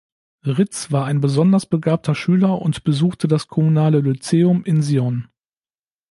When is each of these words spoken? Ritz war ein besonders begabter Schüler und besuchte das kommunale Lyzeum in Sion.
Ritz 0.47 0.91
war 0.91 1.05
ein 1.05 1.21
besonders 1.21 1.67
begabter 1.67 2.15
Schüler 2.15 2.59
und 2.59 2.83
besuchte 2.83 3.27
das 3.27 3.47
kommunale 3.47 3.99
Lyzeum 3.99 4.63
in 4.63 4.81
Sion. 4.81 5.27